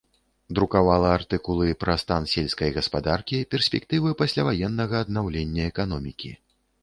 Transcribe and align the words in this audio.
Друкавала 0.57 1.09
артыкулы 1.17 1.67
пра 1.83 1.95
стан 2.03 2.23
сельскай 2.31 2.73
гаспадаркі, 2.79 3.43
перспектывы 3.53 4.15
пасляваеннага 4.21 4.95
аднаўлення 5.09 5.69
эканомікі. 5.73 6.35